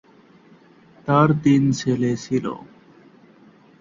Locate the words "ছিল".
2.17-2.45